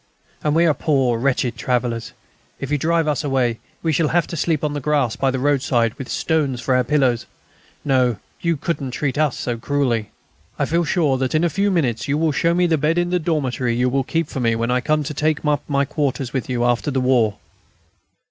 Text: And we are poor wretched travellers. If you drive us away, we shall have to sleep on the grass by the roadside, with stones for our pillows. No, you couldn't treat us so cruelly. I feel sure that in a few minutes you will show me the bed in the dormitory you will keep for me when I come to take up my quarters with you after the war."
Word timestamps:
And 0.43 0.55
we 0.55 0.65
are 0.65 0.73
poor 0.73 1.19
wretched 1.19 1.55
travellers. 1.57 2.13
If 2.59 2.71
you 2.71 2.79
drive 2.79 3.07
us 3.07 3.23
away, 3.23 3.59
we 3.83 3.91
shall 3.93 4.07
have 4.07 4.25
to 4.29 4.35
sleep 4.35 4.63
on 4.63 4.73
the 4.73 4.79
grass 4.79 5.15
by 5.15 5.29
the 5.29 5.37
roadside, 5.37 5.93
with 5.99 6.09
stones 6.09 6.59
for 6.59 6.75
our 6.75 6.83
pillows. 6.83 7.27
No, 7.85 8.17
you 8.41 8.57
couldn't 8.57 8.89
treat 8.97 9.19
us 9.19 9.37
so 9.37 9.59
cruelly. 9.59 10.09
I 10.57 10.65
feel 10.65 10.85
sure 10.85 11.19
that 11.19 11.35
in 11.35 11.43
a 11.43 11.51
few 11.51 11.69
minutes 11.69 12.07
you 12.07 12.17
will 12.17 12.31
show 12.31 12.55
me 12.55 12.65
the 12.65 12.79
bed 12.79 12.97
in 12.97 13.11
the 13.11 13.19
dormitory 13.19 13.75
you 13.75 13.89
will 13.89 14.03
keep 14.03 14.27
for 14.27 14.39
me 14.39 14.55
when 14.55 14.71
I 14.71 14.81
come 14.81 15.03
to 15.03 15.13
take 15.13 15.45
up 15.45 15.61
my 15.67 15.85
quarters 15.85 16.33
with 16.33 16.49
you 16.49 16.65
after 16.65 16.89
the 16.89 16.99
war." 17.01 17.35